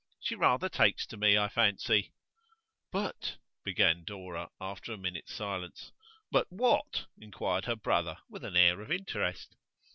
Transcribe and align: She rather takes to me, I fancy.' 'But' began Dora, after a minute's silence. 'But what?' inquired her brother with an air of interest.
She 0.19 0.33
rather 0.33 0.67
takes 0.67 1.05
to 1.05 1.15
me, 1.15 1.37
I 1.37 1.47
fancy.' 1.47 2.11
'But' 2.91 3.37
began 3.63 4.03
Dora, 4.03 4.49
after 4.59 4.91
a 4.93 4.97
minute's 4.97 5.31
silence. 5.31 5.91
'But 6.31 6.47
what?' 6.51 7.05
inquired 7.19 7.65
her 7.65 7.75
brother 7.75 8.17
with 8.27 8.43
an 8.43 8.57
air 8.57 8.81
of 8.81 8.91
interest. 8.91 9.55